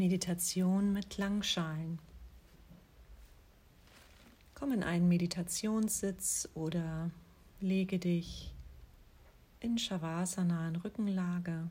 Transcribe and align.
Meditation 0.00 0.94
mit 0.94 1.10
Klangschalen. 1.10 1.98
Komm 4.54 4.72
in 4.72 4.82
einen 4.82 5.08
Meditationssitz 5.08 6.48
oder 6.54 7.10
lege 7.60 7.98
dich 7.98 8.50
in 9.60 9.76
Shavasana 9.76 10.68
in 10.68 10.76
Rückenlage 10.76 11.68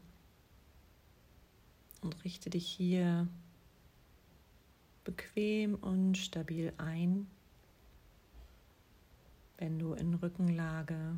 und 2.01 2.23
richte 2.23 2.51
dich 2.51 2.67
hier 2.67 3.27
bequem 5.05 5.73
und 5.73 6.15
stabil 6.15 6.71
ein. 6.77 7.25
Wenn 9.57 9.79
du 9.79 9.93
in 9.93 10.13
Rückenlage 10.13 11.17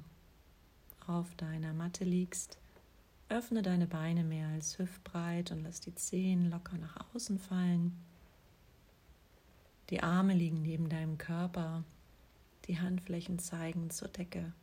auf 1.07 1.35
deiner 1.35 1.73
Matte 1.73 2.05
liegst, 2.05 2.57
öffne 3.31 3.61
deine 3.61 3.87
Beine 3.87 4.23
mehr 4.23 4.49
als 4.49 4.77
hüftbreit 4.77 5.51
und 5.51 5.63
lass 5.63 5.79
die 5.79 5.95
Zehen 5.95 6.49
locker 6.49 6.77
nach 6.77 6.97
außen 7.13 7.39
fallen. 7.39 7.97
Die 9.89 10.03
Arme 10.03 10.33
liegen 10.33 10.61
neben 10.61 10.89
deinem 10.89 11.17
Körper, 11.17 11.83
die 12.65 12.79
Handflächen 12.79 13.39
zeigen 13.39 13.89
zur 13.89 14.09
Decke. 14.09 14.53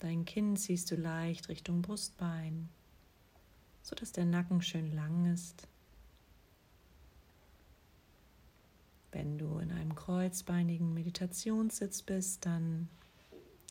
Dein 0.00 0.26
Kinn 0.26 0.56
ziehst 0.56 0.90
du 0.90 0.96
leicht 0.96 1.48
Richtung 1.48 1.80
Brustbein, 1.80 2.68
sodass 3.82 4.12
der 4.12 4.26
Nacken 4.26 4.60
schön 4.60 4.94
lang 4.94 5.32
ist. 5.32 5.66
Wenn 9.12 9.38
du 9.38 9.58
in 9.58 9.72
einem 9.72 9.94
kreuzbeinigen 9.94 10.92
Meditationssitz 10.92 12.02
bist, 12.02 12.44
dann 12.44 12.88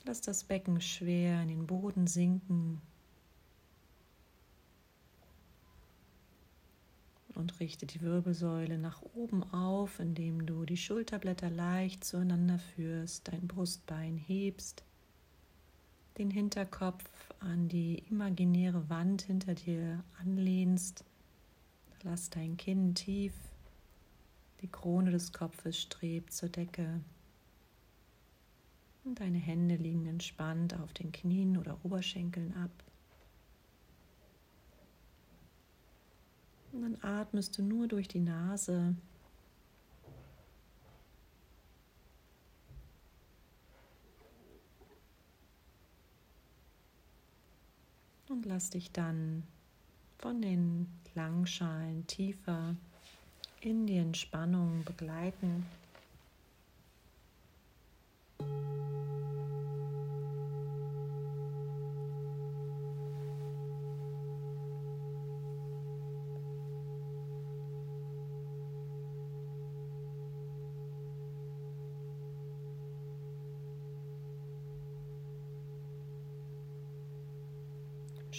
lass 0.05 0.21
das 0.21 0.43
Becken 0.43 0.81
schwer 0.81 1.41
in 1.41 1.47
den 1.47 1.67
Boden 1.67 2.07
sinken 2.07 2.81
und 7.35 7.59
richte 7.59 7.85
die 7.85 8.01
Wirbelsäule 8.01 8.77
nach 8.77 9.01
oben 9.15 9.43
auf, 9.43 9.99
indem 9.99 10.45
du 10.45 10.65
die 10.65 10.77
Schulterblätter 10.77 11.49
leicht 11.49 12.03
zueinander 12.03 12.59
führst, 12.59 13.27
dein 13.27 13.47
Brustbein 13.47 14.17
hebst, 14.17 14.83
den 16.17 16.29
Hinterkopf 16.29 17.03
an 17.39 17.69
die 17.69 18.03
imaginäre 18.09 18.87
Wand 18.89 19.23
hinter 19.23 19.55
dir 19.55 20.03
anlehnst. 20.19 21.05
Lass 22.03 22.29
dein 22.29 22.57
Kinn 22.57 22.93
tief 22.93 23.33
die 24.61 24.67
Krone 24.67 25.11
des 25.11 25.33
Kopfes 25.33 25.79
strebt 25.79 26.33
zur 26.33 26.49
Decke. 26.49 27.01
Und 29.03 29.19
deine 29.19 29.37
Hände 29.37 29.75
liegen 29.75 30.05
entspannt 30.05 30.79
auf 30.79 30.93
den 30.93 31.11
Knien 31.11 31.57
oder 31.57 31.77
Oberschenkeln 31.83 32.55
ab. 32.55 32.71
Und 36.71 36.81
dann 36.81 36.97
atmest 37.01 37.57
du 37.57 37.63
nur 37.63 37.87
durch 37.87 38.07
die 38.07 38.19
Nase. 38.19 38.95
Und 48.29 48.45
lass 48.45 48.71
dich 48.71 48.91
dann 48.91 49.43
von 50.17 50.41
den 50.41 50.87
Klangschalen 51.11 52.07
tiefer 52.07 52.75
in 53.61 53.85
die 53.85 53.97
Entspannung 53.97 54.83
begleiten. 54.85 55.65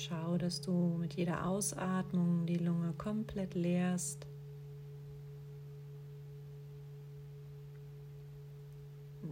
Schau, 0.06 0.36
dass 0.36 0.60
du 0.60 0.98
mit 0.98 1.14
jeder 1.14 1.46
Ausatmung 1.46 2.44
die 2.44 2.58
Lunge 2.58 2.92
komplett 2.92 3.54
leerst. 3.54 4.26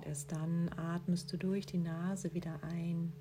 Erst 0.06 0.33
dann 0.33 0.71
atmest 0.71 1.31
du 1.31 1.37
durch 1.37 1.66
die 1.66 1.77
Nase 1.77 2.33
wieder 2.33 2.59
ein. 2.62 3.12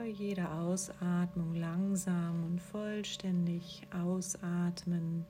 Bei 0.00 0.06
jeder 0.06 0.50
Ausatmung 0.54 1.54
langsam 1.56 2.44
und 2.44 2.58
vollständig 2.58 3.86
ausatmen. 3.92 5.26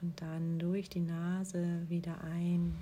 und 0.00 0.18
dann 0.22 0.58
durch 0.58 0.88
die 0.88 1.00
Nase 1.00 1.84
wieder 1.90 2.18
ein. 2.22 2.74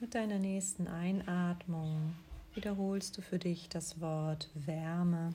Mit 0.00 0.14
deiner 0.14 0.38
nächsten 0.38 0.86
Einatmung 0.86 2.14
wiederholst 2.54 3.18
du 3.18 3.20
für 3.20 3.38
dich 3.38 3.68
das 3.68 4.00
Wort 4.00 4.48
Wärme. 4.54 5.34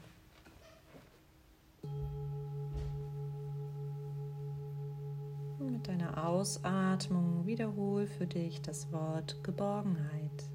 Mit 5.59 5.87
deiner 5.87 6.25
Ausatmung 6.25 7.45
wiederhol 7.45 8.07
für 8.07 8.25
dich 8.25 8.59
das 8.63 8.91
Wort 8.91 9.37
Geborgenheit. 9.43 10.49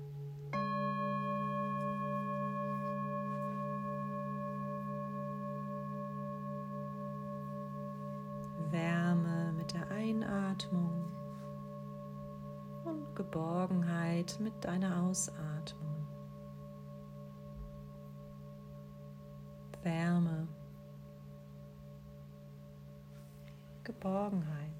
Wärme 8.72 9.53
mit 9.56 9.72
der 9.72 9.88
Einatmung 9.92 11.04
und 11.04 11.19
Geborgenheit 13.20 14.38
mit 14.41 14.64
deiner 14.64 15.03
Ausatmung. 15.03 16.08
Wärme. 19.82 20.48
Geborgenheit. 23.84 24.79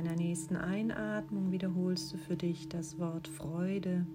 Deiner 0.00 0.16
nächsten 0.16 0.56
Einatmung 0.56 1.52
wiederholst 1.52 2.12
du 2.12 2.16
für 2.16 2.36
dich 2.36 2.70
das 2.70 2.98
Wort 2.98 3.28
Freude. 3.28 4.06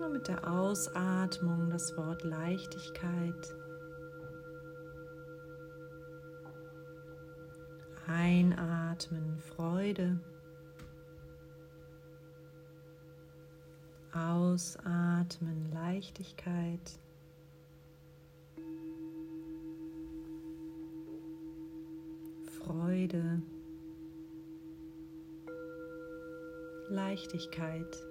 Und 0.00 0.12
mit 0.12 0.26
der 0.26 0.50
Ausatmung 0.50 1.70
das 1.70 1.96
Wort 1.96 2.24
Leichtigkeit. 2.24 3.56
Einatmen 8.08 9.38
Freude. 9.38 10.18
Ausatmen 14.12 15.70
Leichtigkeit. 15.72 16.98
Freude, 22.64 23.42
Leichtigkeit. 26.88 28.06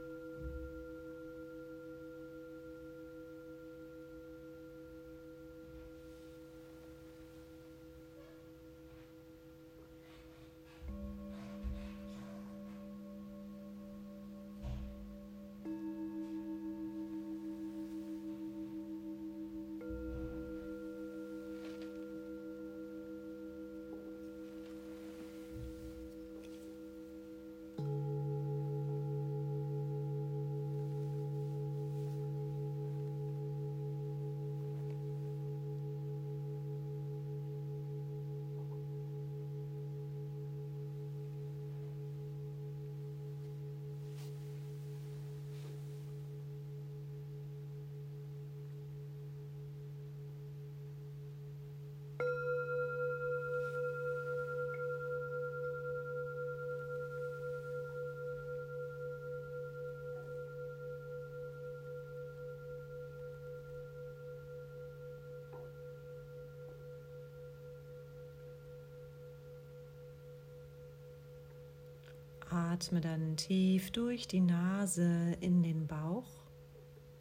Atme 72.73 73.01
dann 73.01 73.37
tief 73.37 73.91
durch 73.91 74.27
die 74.27 74.39
Nase 74.39 75.37
in 75.41 75.61
den 75.61 75.85
Bauch 75.85 76.27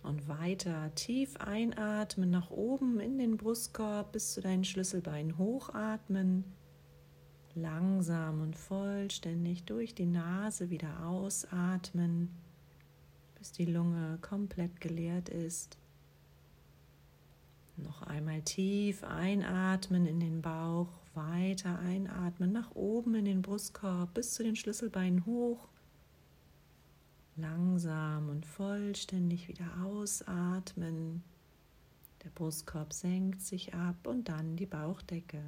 und 0.03 0.27
weiter 0.27 0.95
tief 0.95 1.37
einatmen 1.37 2.31
nach 2.31 2.51
oben 2.51 2.99
in 3.01 3.19
den 3.19 3.37
Brustkorb 3.37 4.13
bis 4.13 4.33
zu 4.33 4.41
deinen 4.41 4.65
Schlüsselbeinen 4.65 5.37
hochatmen. 5.37 6.45
Langsam 7.55 8.41
und 8.41 8.57
vollständig 8.57 9.65
durch 9.65 9.95
die 9.95 10.07
Nase 10.07 10.71
wieder 10.71 11.05
ausatmen, 11.07 12.31
bis 13.39 13.53
die 13.53 13.67
Lunge 13.67 14.17
komplett 14.23 14.81
geleert 14.81 15.29
ist. 15.29 15.77
Noch 17.77 18.01
einmal 18.05 18.41
tief 18.41 19.05
einatmen 19.05 20.07
in 20.07 20.19
den 20.19 20.41
Bauch, 20.41 21.02
weiter 21.15 21.79
einatmen 21.79 22.53
nach 22.53 22.75
oben 22.75 23.15
in 23.15 23.25
den 23.25 23.43
Brustkorb 23.43 24.15
bis 24.15 24.35
zu 24.35 24.43
den 24.43 24.57
Schlüsselbeinen 24.57 25.27
hoch. 25.27 25.69
Langsam 27.37 28.29
und 28.29 28.45
vollständig 28.45 29.49
wieder 29.49 29.71
ausatmen. 29.85 31.23
Der 32.25 32.31
Brustkorb 32.31 32.93
senkt 32.93 33.41
sich 33.41 33.75
ab 33.75 34.07
und 34.07 34.29
dann 34.29 34.57
die 34.57 34.67
Bauchdecke. 34.67 35.43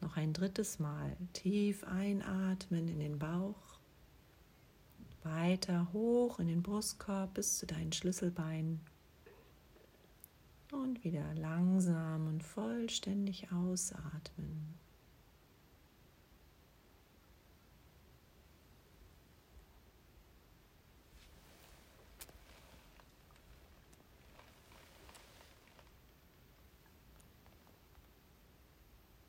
Noch 0.00 0.16
ein 0.16 0.32
drittes 0.32 0.78
Mal 0.78 1.16
tief 1.32 1.84
einatmen 1.84 2.88
in 2.88 2.98
den 2.98 3.18
Bauch. 3.18 3.78
Weiter 5.22 5.88
hoch 5.92 6.38
in 6.38 6.48
den 6.48 6.62
Brustkorb 6.62 7.34
bis 7.34 7.58
zu 7.58 7.66
deinen 7.66 7.92
Schlüsselbeinen. 7.92 8.80
Und 10.82 11.02
wieder 11.02 11.34
langsam 11.34 12.28
und 12.28 12.44
vollständig 12.44 13.50
ausatmen. 13.50 14.74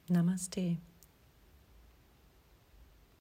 Namaste. 0.07 0.78